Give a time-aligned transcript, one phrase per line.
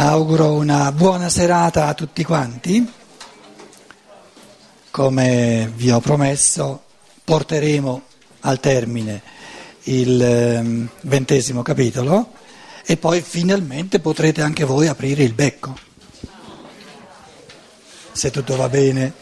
[0.00, 2.88] Auguro una buona serata a tutti quanti.
[4.92, 6.84] Come vi ho promesso,
[7.24, 8.02] porteremo
[8.42, 9.20] al termine
[9.84, 12.30] il ehm, ventesimo capitolo
[12.86, 15.76] e poi finalmente potrete anche voi aprire il becco.
[18.12, 19.12] Se tutto va bene,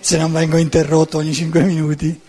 [0.00, 2.20] se non vengo interrotto ogni cinque minuti.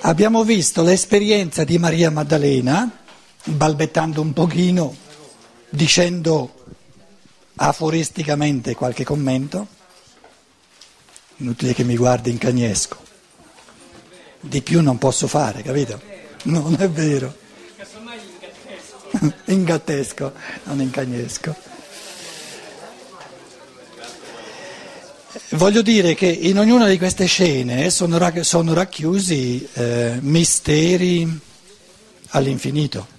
[0.00, 2.90] Abbiamo visto l'esperienza di Maria Maddalena,
[3.44, 5.04] balbettando un pochino
[5.76, 6.54] dicendo
[7.56, 9.66] aforisticamente qualche commento,
[11.36, 12.96] inutile che mi guardi in cagnesco,
[14.40, 16.00] di più non posso fare, capito?
[16.44, 17.44] Non è vero.
[19.46, 20.32] In gattesco,
[20.64, 21.54] non in cagnesco.
[25.50, 31.40] Voglio dire che in ognuna di queste scene sono, racchiusi eh, misteri
[32.30, 33.14] all'infinito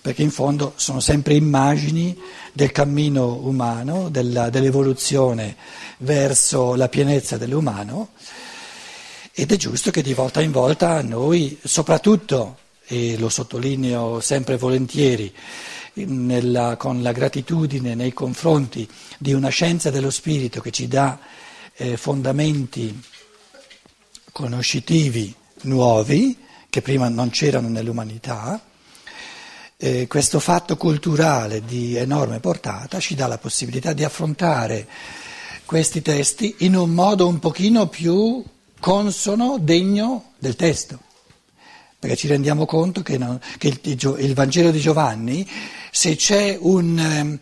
[0.00, 2.18] perché in fondo sono sempre immagini
[2.52, 5.56] del cammino umano, della, dell'evoluzione
[5.98, 8.10] verso la pienezza dell'umano.
[9.32, 15.32] Ed è giusto che di volta in volta noi, soprattutto, e lo sottolineo sempre volentieri,
[15.94, 18.88] nella, con la gratitudine nei confronti
[19.18, 21.18] di una scienza dello spirito che ci dà
[21.74, 23.02] eh, fondamenti
[24.32, 26.36] conoscitivi nuovi
[26.70, 28.60] che prima non c'erano nell'umanità,
[29.82, 34.86] eh, questo fatto culturale di enorme portata ci dà la possibilità di affrontare
[35.64, 38.44] questi testi in un modo un pochino più
[38.78, 40.98] consono, degno del testo.
[41.98, 45.48] Perché ci rendiamo conto che, non, che il, il, Vangelo di Giovanni,
[45.90, 47.38] se c'è un, ehm,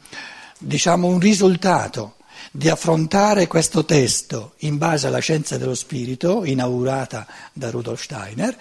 [0.58, 2.16] diciamo, un risultato
[2.52, 8.56] di affrontare questo testo in base alla scienza dello spirito, inaugurata da Rudolf Steiner,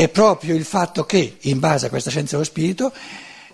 [0.00, 2.90] è proprio il fatto che, in base a questa scienza dello spirito,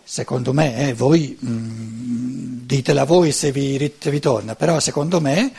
[0.05, 5.21] secondo me, eh, voi mh, mm, ditela voi se vi, se vi torna, però secondo
[5.21, 5.53] me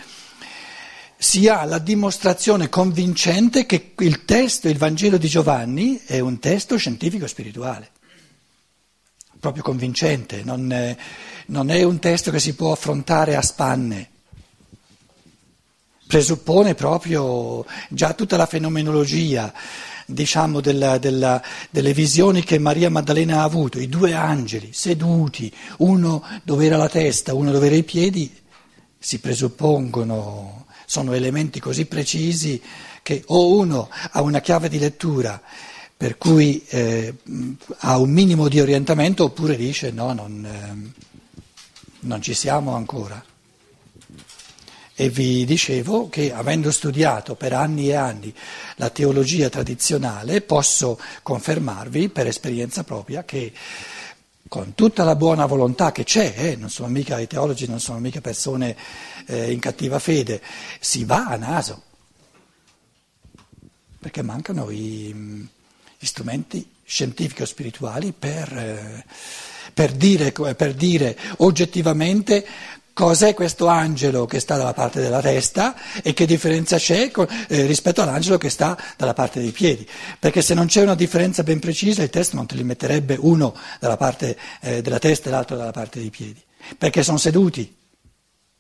[1.17, 6.77] si ha la dimostrazione convincente che il testo, il Vangelo di Giovanni, è un testo
[6.77, 7.89] scientifico-spirituale,
[9.41, 10.95] proprio convincente, non è,
[11.47, 14.09] non è un testo che si può affrontare a spanne.
[16.07, 19.53] Presuppone proprio già tutta la fenomenologia
[20.09, 26.23] diciamo, della, della, delle visioni che Maria Maddalena ha avuto, i due angeli seduti, uno
[26.43, 28.33] dove era la testa, uno dove erano i piedi,
[28.97, 32.61] si presuppongono, sono elementi così precisi
[33.03, 35.41] che o uno ha una chiave di lettura
[35.95, 37.13] per cui eh,
[37.79, 41.01] ha un minimo di orientamento oppure dice no, non, eh,
[42.01, 43.23] non ci siamo ancora.
[44.99, 48.33] E vi dicevo che avendo studiato per anni e anni
[48.77, 53.53] la teologia tradizionale posso confermarvi per esperienza propria che
[54.47, 57.99] con tutta la buona volontà che c'è, eh, non sono mica i teologi, non sono
[57.99, 58.75] mica persone
[59.27, 60.41] eh, in cattiva fede,
[60.79, 61.83] si va a naso,
[63.99, 69.05] perché mancano i, gli strumenti scientifico-spirituali per, eh,
[69.73, 72.45] per, dire, per dire oggettivamente
[72.97, 77.11] Cos'è questo angelo che sta dalla parte della testa e che differenza c'è
[77.47, 79.87] eh, rispetto all'angelo che sta dalla parte dei piedi?
[80.17, 83.53] Perché se non c'è una differenza ben precisa il testo non te li metterebbe uno
[83.79, 86.43] dalla parte eh, della testa e l'altro dalla parte dei piedi.
[86.75, 87.71] Perché sono seduti.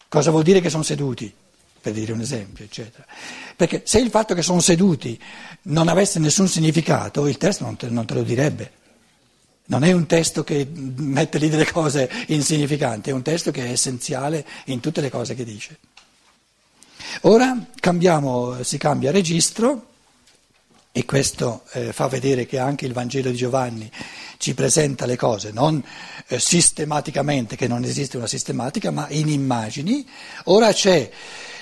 [0.07, 1.33] Cosa vuol dire che sono seduti?
[1.81, 3.07] Per dire un esempio, eccetera.
[3.55, 5.19] Perché se il fatto che sono seduti
[5.63, 8.71] non avesse nessun significato, il testo non te, non te lo direbbe.
[9.69, 13.71] Non è un testo che mette lì delle cose insignificanti, è un testo che è
[13.71, 15.77] essenziale in tutte le cose che dice.
[17.21, 19.87] Ora cambiamo, si cambia registro
[20.93, 23.91] e questo eh, fa vedere che anche il Vangelo di Giovanni
[24.37, 25.83] ci presenta le cose non
[26.27, 30.07] eh, sistematicamente, che non esiste una sistematica, ma in immagini.
[30.45, 31.09] Ora c'è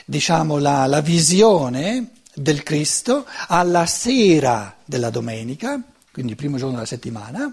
[0.06, 6.86] diciamo, la, la visione del Cristo alla sera della domenica, quindi il primo giorno della
[6.86, 7.52] settimana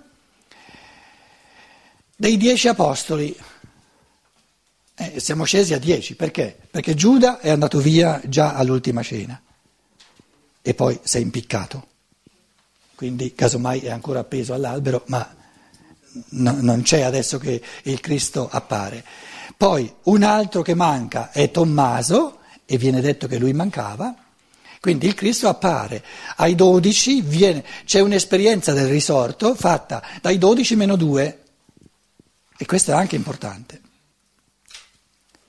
[2.23, 3.37] dei dieci apostoli.
[4.95, 6.57] Eh, siamo scesi a dieci, perché?
[6.71, 9.43] Perché Giuda è andato via già all'ultima cena
[10.63, 11.89] e poi si è impiccato.
[12.95, 15.35] Quindi casomai è ancora appeso all'albero, ma
[16.29, 19.05] no, non c'è adesso che il Cristo appare.
[19.57, 24.15] Poi un altro che manca è Tommaso e viene detto che lui mancava.
[24.81, 26.05] Quindi il Cristo appare
[26.37, 27.21] ai dodici,
[27.85, 31.42] c'è un'esperienza del risorto fatta dai dodici meno due,
[32.63, 33.81] e questo è anche importante.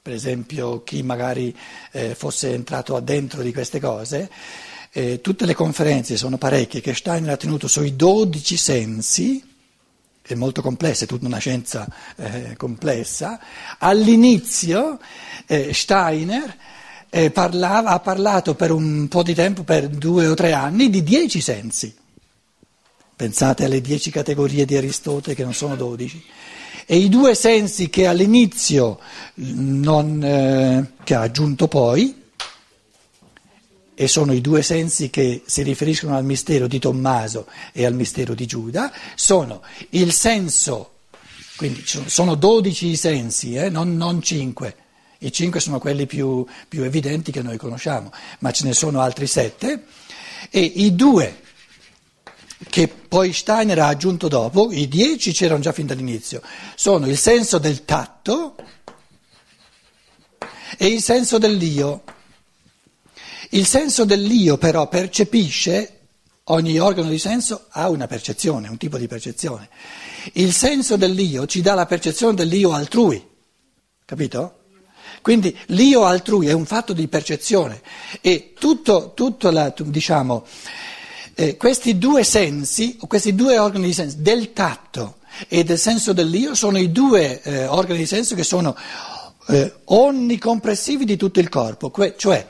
[0.02, 1.56] Per esempio, chi magari
[1.92, 4.32] eh, fosse entrato addentro di queste cose,
[4.90, 9.48] eh, tutte le conferenze, sono parecchie, che Steiner ha tenuto sui dodici sensi,
[10.24, 13.40] è molto complessa, è tutta una scienza eh, complessa,
[13.78, 15.00] all'inizio
[15.46, 16.58] eh, Steiner
[17.12, 21.04] eh, parlava, ha parlato per un po' di tempo, per due o tre anni, di
[21.04, 21.96] dieci sensi.
[23.16, 26.26] Pensate alle dieci categorie di Aristotele che non sono dodici.
[26.86, 29.00] E i due sensi che all'inizio
[29.36, 32.22] non, eh, che ha aggiunto poi,
[33.96, 38.34] e sono i due sensi che si riferiscono al mistero di Tommaso e al mistero
[38.34, 40.94] di Giuda, sono il senso,
[41.56, 44.76] quindi sono dodici i sensi, eh, non, cinque,
[45.20, 49.28] i cinque sono quelli più, più evidenti che noi conosciamo, ma ce ne sono altri
[49.28, 49.86] sette,
[50.50, 51.42] e i due
[52.70, 56.42] che poi Steiner ha aggiunto dopo, i dieci c'erano già fin dall'inizio,
[56.76, 58.56] sono il senso del tatto
[60.78, 62.04] e il senso dell'io.
[63.50, 66.00] Il senso dell'io però percepisce,
[66.46, 69.70] ogni organo di senso ha una percezione, un tipo di percezione.
[70.34, 73.24] Il senso dell'io ci dà la percezione dell'io altrui,
[74.06, 74.62] capito?
[75.22, 77.82] Quindi l'io altrui è un fatto di percezione
[78.20, 80.46] e tutto, tutto la, diciamo,
[81.36, 86.54] eh, questi due sensi, questi due organi di senso, del tatto e del senso dell'io,
[86.56, 88.76] sono i due eh, organi di senso che sono
[89.48, 92.46] eh, onnicompressivi di tutto il corpo, que- cioè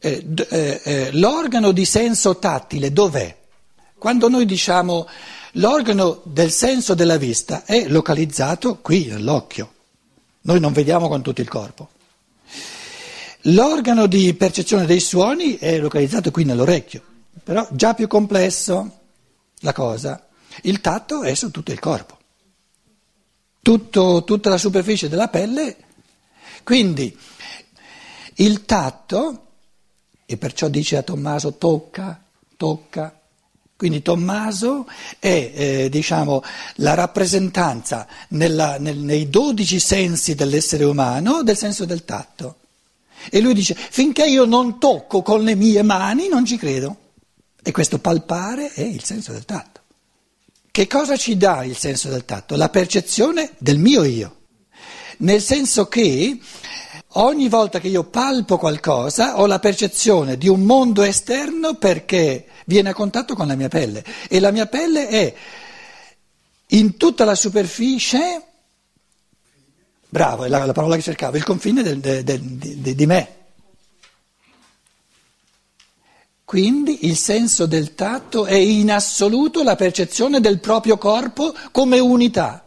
[0.00, 3.36] eh, eh, eh, l'organo di senso tattile dov'è?
[3.96, 5.08] Quando noi diciamo
[5.52, 9.72] l'organo del senso della vista è localizzato qui nell'occhio,
[10.42, 11.88] noi non vediamo con tutto il corpo.
[13.42, 17.02] L'organo di percezione dei suoni è localizzato qui nell'orecchio,
[17.42, 18.98] però già più complesso
[19.60, 20.26] la cosa.
[20.62, 22.18] Il tatto è su tutto il corpo,
[23.62, 25.76] tutto, tutta la superficie della pelle,
[26.64, 27.16] quindi
[28.36, 29.42] il tatto
[30.30, 32.22] e perciò dice a Tommaso tocca,
[32.58, 33.18] tocca.
[33.74, 34.86] Quindi Tommaso
[35.18, 36.42] è eh, diciamo,
[36.76, 42.56] la rappresentanza nella, nel, nei dodici sensi dell'essere umano del senso del tatto.
[43.30, 46.96] E lui dice, finché io non tocco con le mie mani non ci credo.
[47.68, 49.82] E questo palpare è il senso del tatto.
[50.70, 52.56] Che cosa ci dà il senso del tatto?
[52.56, 54.36] La percezione del mio io.
[55.18, 56.40] Nel senso che
[57.12, 62.90] Ogni volta che io palpo qualcosa ho la percezione di un mondo esterno perché viene
[62.90, 65.34] a contatto con la mia pelle e la mia pelle è
[66.68, 68.42] in tutta la superficie,
[70.08, 73.37] bravo, è la, la parola che cercavo, il confine del, del, del, di, di me.
[76.48, 82.66] Quindi il senso del tatto è in assoluto la percezione del proprio corpo come unità.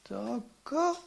[0.00, 0.98] Tocco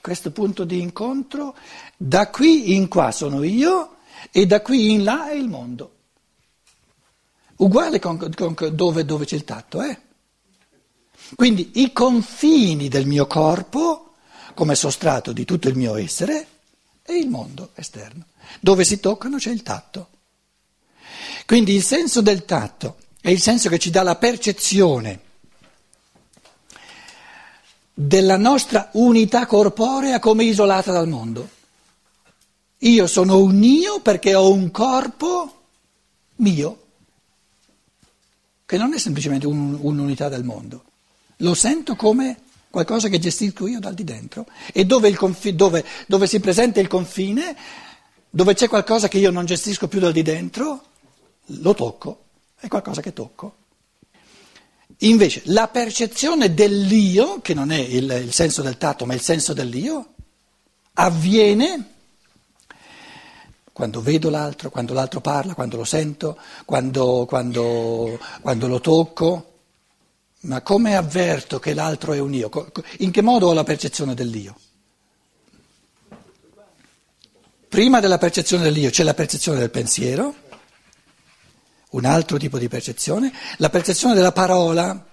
[0.00, 1.54] questo punto di incontro,
[1.96, 3.98] da qui in qua sono io
[4.32, 5.92] e da qui in là è il mondo.
[7.58, 10.00] Uguale con, con dove, dove, c'è il tatto, eh?
[11.36, 14.14] Quindi i confini del mio corpo,
[14.54, 16.48] come sostrato di tutto il mio essere,
[17.04, 18.26] e il mondo esterno.
[18.60, 20.08] Dove si toccano c'è il tatto.
[21.46, 25.20] Quindi il senso del tatto è il senso che ci dà la percezione
[27.92, 31.48] della nostra unità corporea come isolata dal mondo.
[32.78, 35.62] Io sono un io perché ho un corpo
[36.36, 36.82] mio,
[38.66, 40.84] che non è semplicemente un, un'unità del mondo.
[41.38, 42.43] Lo sento come
[42.74, 46.88] qualcosa che gestisco io dal di dentro e dove, confi- dove, dove si presenta il
[46.88, 47.56] confine,
[48.28, 50.82] dove c'è qualcosa che io non gestisco più dal di dentro,
[51.46, 52.24] lo tocco,
[52.58, 53.56] è qualcosa che tocco.
[54.98, 59.52] Invece la percezione dell'io, che non è il, il senso del tatto ma il senso
[59.52, 60.14] dell'io,
[60.94, 61.92] avviene
[63.72, 69.53] quando vedo l'altro, quando l'altro parla, quando lo sento, quando, quando, quando, lo tocco.
[70.44, 72.50] Ma come avverto che l'altro è un io?
[72.98, 74.56] In che modo ho la percezione dell'io?
[77.68, 80.42] Prima della percezione dell'io c'è la percezione del pensiero
[81.94, 85.06] un altro tipo di percezione, la percezione della parola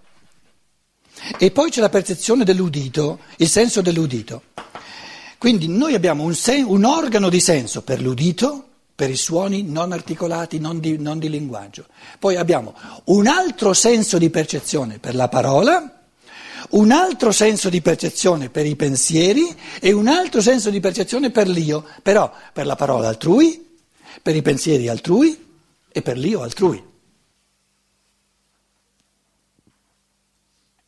[1.37, 4.43] e poi c'è la percezione dell'udito, il senso dell'udito.
[5.37, 8.69] Quindi noi abbiamo un, sen- un organo di senso per l'udito,
[9.01, 11.87] per i suoni non articolati, non di, non di linguaggio.
[12.19, 16.03] Poi abbiamo un altro senso di percezione per la parola,
[16.69, 21.47] un altro senso di percezione per i pensieri e un altro senso di percezione per
[21.47, 23.79] l'io, però per la parola altrui,
[24.21, 25.47] per i pensieri altrui
[25.91, 26.83] e per l'io altrui.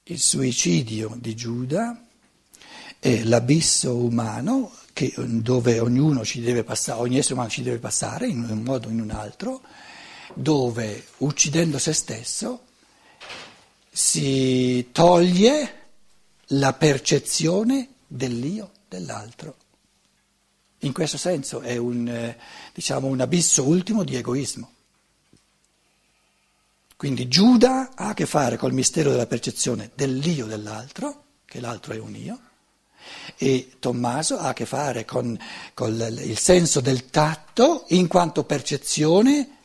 [0.03, 1.99] Il suicidio di Giuda
[2.99, 8.27] è l'abisso umano che, dove ognuno ci deve passare, ogni essere umano ci deve passare
[8.27, 9.61] in un modo o in un altro,
[10.35, 12.61] dove uccidendo se stesso
[13.91, 15.81] si toglie
[16.47, 19.57] la percezione dell'io dell'altro.
[20.79, 22.35] In questo senso è un,
[22.73, 24.71] diciamo, un abisso ultimo di egoismo.
[26.95, 31.99] Quindi Giuda ha a che fare col mistero della percezione dell'io dell'altro, che l'altro è
[31.99, 32.39] un io,
[33.37, 35.37] e Tommaso ha a che fare con,
[35.73, 39.57] con il senso del tatto in quanto percezione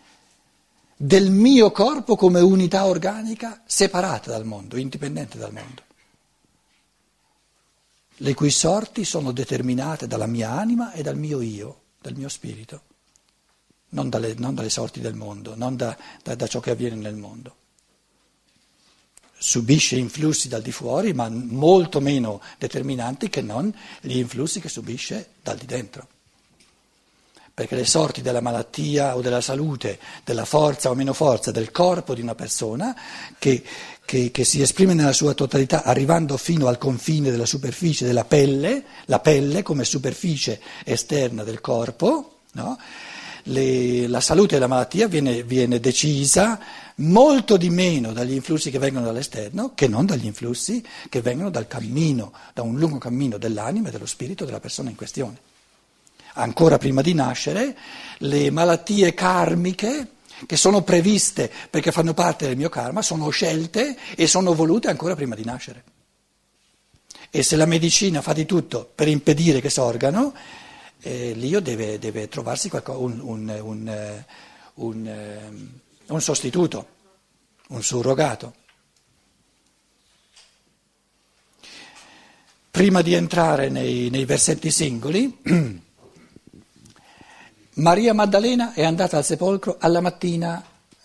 [0.96, 5.82] del mio corpo come unità organica separata dal mondo, indipendente dal mondo,
[8.16, 12.82] le cui sorti sono determinate dalla mia anima e dal mio io, dal mio spirito,
[13.90, 17.14] non dalle, non dalle sorti del mondo, non da, da, da ciò che avviene nel
[17.14, 17.54] mondo
[19.38, 25.28] subisce influssi dal di fuori, ma molto meno determinanti che non gli influssi che subisce
[25.42, 26.08] dal di dentro
[27.58, 32.14] perché le sorti della malattia o della salute, della forza o meno forza del corpo
[32.14, 32.96] di una persona,
[33.36, 33.64] che,
[34.04, 38.84] che, che, si esprime nella sua totalità arrivando fino al confine della superficie della pelle,
[39.06, 42.78] la pelle come superficie esterna del corpo, no?
[43.48, 46.60] Le, la salute e la malattia viene, viene decisa
[46.96, 51.66] molto di meno dagli influssi che vengono dall'esterno che non dagli influssi che vengono dal
[51.66, 55.38] cammino, da un lungo cammino dell'anima e dello spirito della persona in questione
[56.38, 57.76] ancora prima di nascere,
[58.18, 60.08] le malattie karmiche
[60.46, 65.14] che sono previste perché fanno parte del mio karma, sono scelte e sono volute ancora
[65.14, 65.84] prima di nascere.
[67.30, 70.32] E se la medicina fa di tutto per impedire che sorgano,
[71.00, 73.60] eh, l'io deve, deve trovarsi qualcosa, un, un,
[74.74, 75.48] un, eh,
[76.06, 76.86] un, sostituto,
[77.68, 78.54] un surrogato.
[82.70, 85.38] Prima di entrare nei, nei versetti singoli,
[87.74, 90.64] Maria Maddalena è andata al sepolcro alla mattina,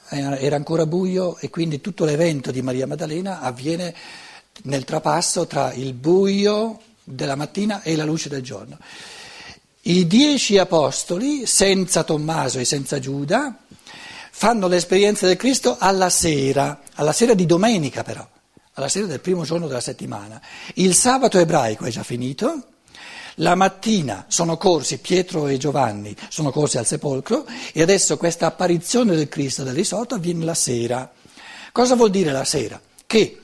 [0.10, 3.96] era ancora buio e quindi tutto l'evento di Maria Maddalena avviene
[4.64, 8.78] nel trapasso tra il buio della mattina e la luce del giorno.
[9.86, 13.58] I dieci apostoli, senza Tommaso e senza Giuda,
[14.32, 18.25] fanno l'esperienza del Cristo alla sera, alla sera di domenica però,
[18.74, 20.42] alla sera del primo giorno della settimana.
[20.75, 22.68] Il sabato ebraico è già finito
[23.38, 29.16] la mattina sono corsi, Pietro e Giovanni sono corsi al sepolcro e adesso questa apparizione
[29.16, 31.12] del Cristo del risorto avviene la sera.
[31.72, 32.80] Cosa vuol dire la sera?
[33.08, 33.42] Che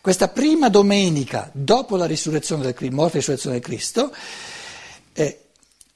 [0.00, 4.14] questa prima domenica dopo la risurrezione del morte e risurrezione del Cristo,
[5.12, 5.47] eh,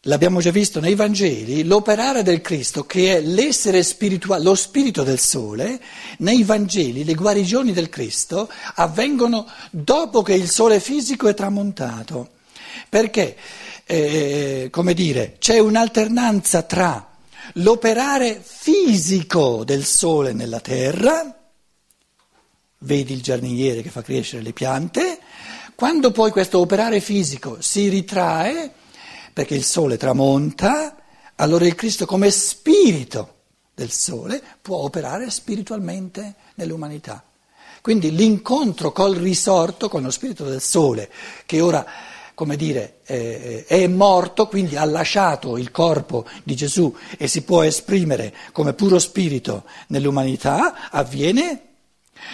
[0.06, 5.20] l'abbiamo già visto nei Vangeli, l'operare del Cristo, che è l'essere spirituale, lo spirito del
[5.20, 5.80] sole,
[6.18, 12.30] nei Vangeli le guarigioni del Cristo avvengono dopo che il sole fisico è tramontato.
[12.88, 13.36] Perché,
[13.84, 17.08] eh, come dire, c'è un'alternanza tra
[17.54, 21.38] l'operare fisico del sole nella terra,
[22.78, 25.18] vedi il giardiniere che fa crescere le piante,
[25.76, 28.72] quando poi questo operare fisico si ritrae,
[29.32, 30.96] perché il sole tramonta,
[31.36, 33.36] allora il Cristo come spirito
[33.74, 37.24] del sole può operare spiritualmente nell'umanità.
[37.80, 41.10] Quindi l'incontro col risorto, con lo spirito del sole,
[41.46, 41.84] che ora
[42.34, 47.62] come dire, eh, è morto, quindi ha lasciato il corpo di Gesù e si può
[47.62, 51.62] esprimere come puro spirito nell'umanità, avviene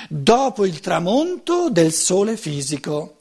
[0.09, 3.17] dopo il tramonto del sole fisico.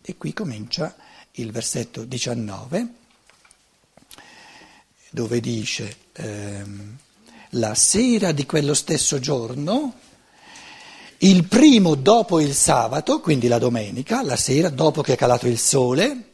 [0.00, 0.96] E qui comincia
[1.38, 2.88] il versetto 19,
[5.10, 6.96] dove dice, ehm,
[7.50, 9.94] la sera di quello stesso giorno,
[11.18, 15.58] il primo dopo il sabato, quindi la domenica, la sera, dopo che è calato il
[15.58, 16.24] sole,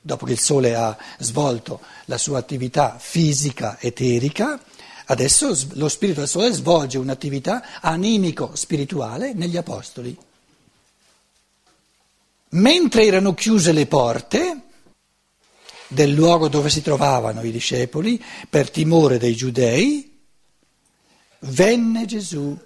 [0.00, 4.60] dopo che il sole ha svolto la sua attività fisica eterica,
[5.06, 10.16] adesso lo spirito del sole svolge un'attività animico-spirituale negli apostoli.
[12.50, 14.60] Mentre erano chiuse le porte
[15.86, 20.18] del luogo dove si trovavano i discepoli, per timore dei giudei,
[21.40, 22.56] venne Gesù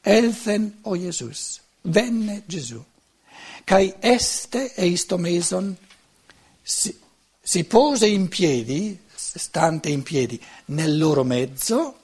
[0.00, 2.82] Elfen o Jesus, venne Gesù.
[3.64, 5.76] Kai este eistomeson
[6.60, 6.98] si,
[7.40, 11.98] si pose in piedi, stante in piedi, nel loro mezzo,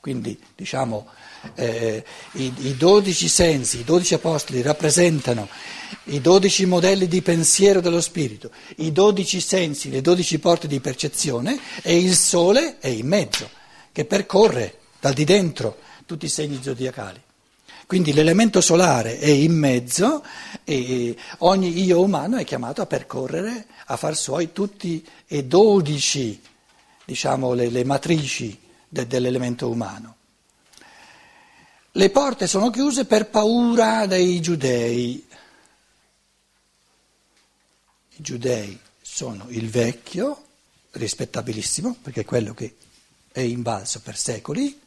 [0.00, 1.06] quindi diciamo
[1.54, 5.48] eh, i, dodici sensi, i dodici apostoli rappresentano
[6.04, 11.58] i dodici modelli di pensiero dello spirito, i dodici sensi, le dodici porte di percezione
[11.82, 13.48] e il sole è in mezzo,
[13.92, 17.22] che percorre dal di dentro tutti i segni zodiacali.
[17.86, 20.24] Quindi l'elemento solare è in mezzo
[20.64, 26.40] e ogni io umano è chiamato a percorrere, a far suoi tutti e dodici,
[27.04, 30.15] diciamo, le, le matrici de, dell'elemento umano.
[31.96, 35.26] Le porte sono chiuse per paura dei giudei.
[38.18, 40.44] I giudei sono il vecchio,
[40.90, 42.76] rispettabilissimo, perché è quello che
[43.32, 44.78] è invalso per secoli,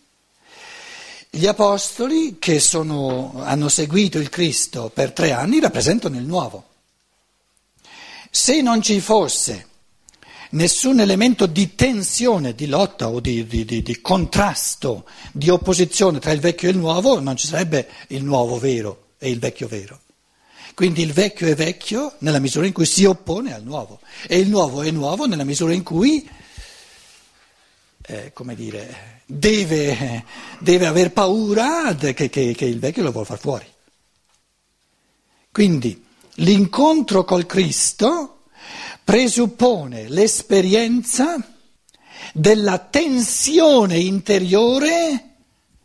[1.31, 6.67] gli apostoli che sono, hanno seguito il Cristo per tre anni rappresentano il nuovo.
[8.29, 9.68] Se non ci fosse
[10.49, 16.31] nessun elemento di tensione, di lotta o di, di, di, di, contrasto, di opposizione tra
[16.31, 19.99] il vecchio e il nuovo, non ci sarebbe il nuovo vero e il vecchio vero.
[20.73, 24.47] Quindi il vecchio è vecchio nella misura in cui si oppone al nuovo e il
[24.47, 26.27] nuovo è nuovo nella misura in cui,
[28.07, 30.23] eh, come dire, deve,
[30.59, 33.65] deve aver paura che, che, che il vecchio lo vuole far fuori.
[35.51, 36.01] Quindi
[36.35, 38.38] l'incontro col Cristo
[39.09, 41.35] presuppone l'esperienza
[42.31, 45.37] della tensione interiore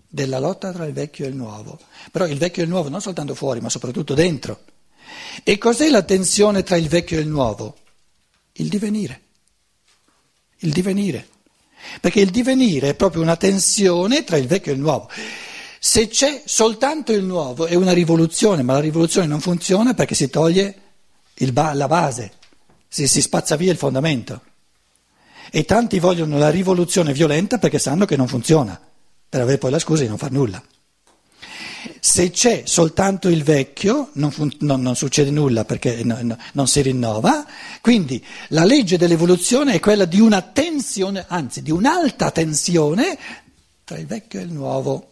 [0.07, 1.79] della lotta tra il vecchio e il nuovo.
[2.13, 4.65] Però il vecchio e il nuovo non soltanto fuori, ma soprattutto dentro.
[5.43, 7.77] E cos'è la tensione tra il vecchio e il nuovo?
[8.53, 9.23] Il divenire.
[10.59, 11.27] Il divenire.
[12.03, 15.09] Perché il divenire è proprio una tensione tra il vecchio e il nuovo.
[15.79, 20.29] Se c'è soltanto il nuovo è una rivoluzione, ma la rivoluzione non funziona perché si
[20.29, 20.79] toglie
[21.53, 22.33] ba- la base,
[22.95, 24.41] si, si spazza via il fondamento.
[25.51, 28.81] E tanti vogliono la rivoluzione violenta perché sanno che non funziona,
[29.29, 30.63] per avere poi la scusa di non far nulla.
[31.99, 36.69] Se c'è soltanto il vecchio non, fun- non, non succede nulla perché no, no, non
[36.69, 37.45] si rinnova,
[37.81, 43.19] quindi la legge dell'evoluzione è quella di una tensione, anzi di un'alta tensione
[43.83, 45.11] tra il vecchio e il nuovo.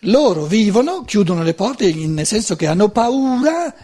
[0.00, 3.74] Loro vivono, chiudono le porte nel senso che hanno paura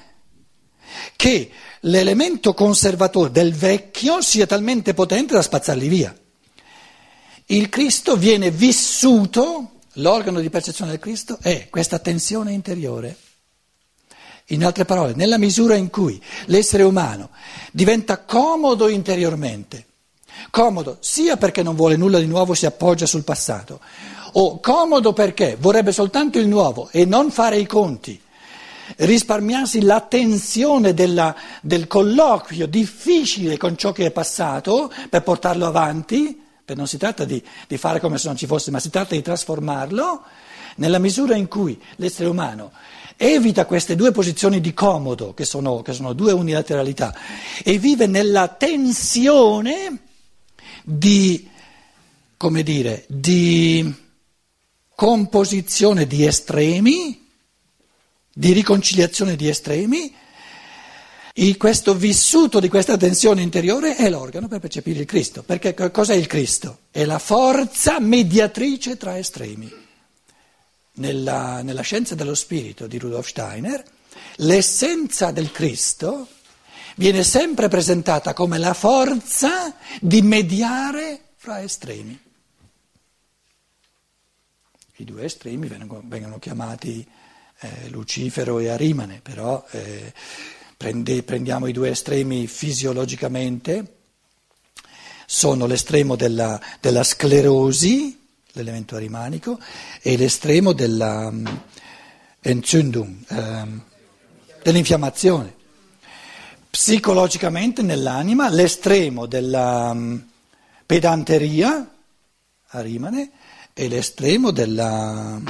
[1.16, 1.50] che
[1.82, 6.16] l'elemento conservatore del vecchio sia talmente potente da spazzarli via.
[7.46, 13.14] Il Cristo viene vissuto L'organo di percezione del Cristo è questa tensione interiore.
[14.46, 17.30] In altre parole, nella misura in cui l'essere umano
[17.72, 19.86] diventa comodo interiormente,
[20.50, 23.80] comodo sia perché non vuole nulla di nuovo, si appoggia sul passato,
[24.32, 28.18] o comodo perché vorrebbe soltanto il nuovo e non fare i conti,
[28.96, 36.40] risparmiarsi la tensione della, del colloquio difficile con ciò che è passato per portarlo avanti,
[36.74, 39.22] non si tratta di, di, fare come se non ci fosse, ma si tratta di
[39.22, 40.22] trasformarlo
[40.76, 42.72] nella misura in cui l'essere umano
[43.16, 47.14] evita queste due posizioni di comodo, che sono, che sono due unilateralità,
[47.62, 49.98] e vive nella tensione
[50.82, 51.48] di,
[52.36, 53.94] come dire, di
[54.94, 57.21] composizione di estremi,
[58.32, 60.14] di riconciliazione di estremi,
[61.34, 65.42] e questo vissuto di questa tensione interiore è l'organo per percepire il Cristo.
[65.42, 66.80] Perché cos'è il Cristo?
[66.90, 69.80] È la forza mediatrice tra estremi.
[70.94, 73.82] Nella, nella scienza dello spirito di Rudolf Steiner,
[74.36, 76.28] l'essenza del Cristo
[76.96, 82.20] viene sempre presentata come la forza di mediare fra estremi.
[84.96, 87.08] I due estremi vengono, vengono chiamati
[87.62, 89.64] eh, Lucifero e Arimane, però...
[89.70, 90.12] Eh,
[90.82, 93.98] Prende, prendiamo i due estremi fisiologicamente,
[95.26, 98.20] sono l'estremo della, della sclerosi,
[98.54, 99.60] l'elemento arimanico,
[100.00, 101.60] e l'estremo della um,
[102.40, 103.80] Entzündung, um,
[104.60, 105.54] dell'infiammazione.
[106.68, 110.20] Psicologicamente nell'anima l'estremo della um,
[110.84, 111.94] pedanteria,
[112.70, 113.30] arimane,
[113.72, 115.40] e l'estremo della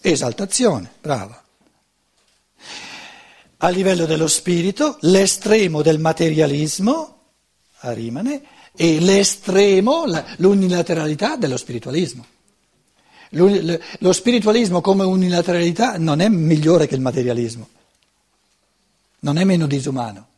[0.00, 1.44] esaltazione, brava
[3.62, 7.18] a livello dello spirito, l'estremo del materialismo,
[7.80, 8.42] a Rimane,
[8.74, 10.04] e l'estremo,
[10.36, 12.24] l'unilateralità dello spiritualismo.
[13.30, 17.68] Lo spiritualismo come unilateralità non è migliore che il materialismo,
[19.20, 20.28] non è meno disumano.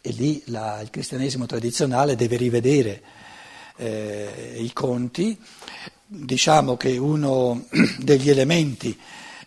[0.00, 3.02] E lì la, il cristianesimo tradizionale deve rivedere
[3.76, 5.36] eh, i conti.
[6.10, 7.66] Diciamo che uno
[8.00, 8.98] degli elementi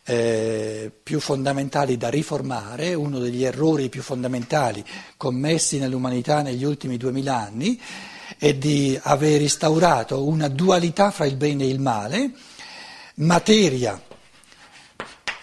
[0.03, 4.85] eh, più fondamentali da riformare, uno degli errori più fondamentali
[5.17, 7.81] commessi nell'umanità negli ultimi duemila anni
[8.37, 12.31] è di aver instaurato una dualità fra il bene e il male,
[13.15, 13.99] materia,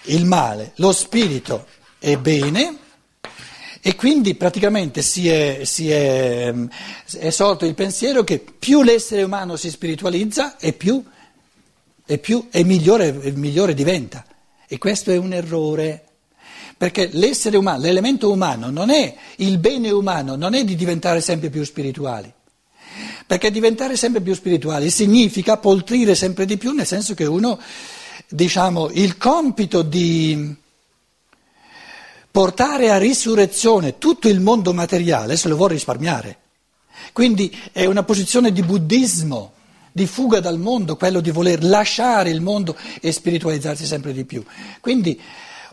[0.04, 1.66] il male, lo spirito
[1.98, 2.78] è bene.
[3.80, 6.52] E quindi praticamente si è, si è,
[7.18, 11.02] è, sorto il pensiero che più l'essere umano si spiritualizza e più,
[12.04, 14.24] e più e migliore, migliore diventa.
[14.66, 16.04] E questo è un errore,
[16.76, 21.48] perché l'essere umano, l'elemento umano non è, il bene umano non è di diventare sempre
[21.48, 22.32] più spirituali.
[23.26, 27.60] Perché diventare sempre più spirituali significa poltrire sempre di più, nel senso che uno
[28.28, 30.56] diciamo, il compito di
[32.30, 36.38] portare a risurrezione tutto il mondo materiale se lo vuole risparmiare.
[37.12, 39.52] Quindi è una posizione di buddismo,
[39.92, 44.44] di fuga dal mondo, quello di voler lasciare il mondo e spiritualizzarsi sempre di più.
[44.80, 45.20] Quindi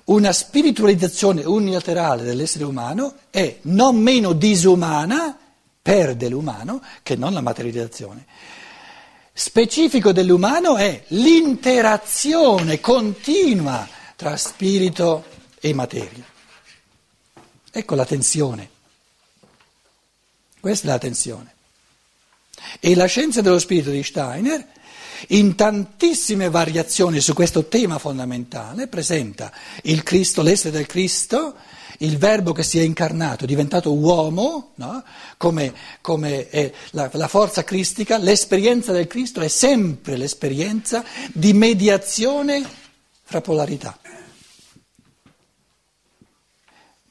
[0.06, 5.38] una spiritualizzazione unilaterale dell'essere umano è non meno disumana,
[5.82, 8.26] perde l'umano, che non la materializzazione.
[9.34, 15.26] Specifico dell'umano è l'interazione continua tra spirito
[15.60, 16.34] e materia.
[17.77, 18.69] Ecco la tensione.
[20.61, 21.53] Questa è la tensione.
[22.79, 24.65] E la scienza dello spirito di Steiner,
[25.29, 29.51] in tantissime variazioni su questo tema fondamentale, presenta
[29.83, 31.55] il Cristo, l'essere del Cristo,
[31.97, 35.03] il verbo che si è incarnato, diventato uomo, no?
[35.35, 42.65] come, come la, la forza cristica, l'esperienza del Cristo è sempre l'esperienza di mediazione
[43.21, 43.99] fra polarità.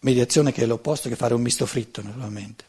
[0.05, 2.65] Mediazione che è l'opposto che fare un misto fritto, naturalmente.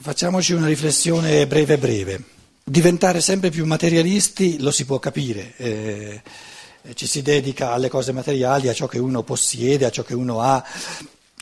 [0.00, 2.24] Facciamoci una riflessione breve breve.
[2.64, 5.54] Diventare sempre più materialisti lo si può capire.
[5.56, 6.22] Eh,
[6.94, 10.40] ci si dedica alle cose materiali, a ciò che uno possiede, a ciò che uno
[10.40, 10.64] ha,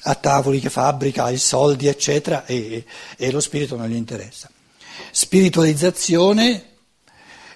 [0.03, 2.85] a tavoli che fabbrica, ai soldi, eccetera, e,
[3.17, 4.51] e lo spirito non gli interessa.
[5.13, 6.70] Spiritualizzazione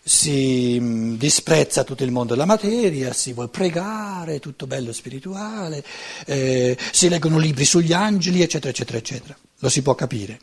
[0.07, 5.83] si mm, disprezza tutto il mondo della materia, si vuole pregare, tutto bello spirituale,
[6.27, 9.37] eh, si leggono libri sugli angeli, eccetera, eccetera, eccetera.
[9.61, 10.38] Lo si può capire.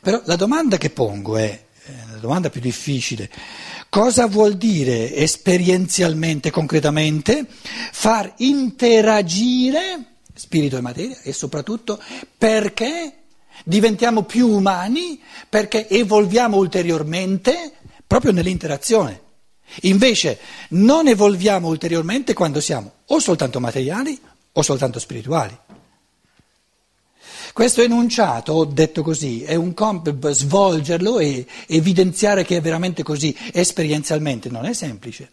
[0.00, 3.30] Però la domanda che pongo è, eh, la domanda più difficile,
[3.90, 7.46] cosa vuol dire esperienzialmente, concretamente,
[7.92, 12.02] far interagire spirito e materia e soprattutto
[12.36, 13.18] perché
[13.64, 17.73] diventiamo più umani, perché evolviamo ulteriormente
[18.14, 19.22] proprio nell'interazione.
[19.82, 24.16] Invece non evolviamo ulteriormente quando siamo o soltanto materiali
[24.52, 25.58] o soltanto spirituali.
[27.52, 34.48] Questo enunciato, detto così, è un compito svolgerlo e evidenziare che è veramente così esperienzialmente
[34.48, 35.32] non è semplice.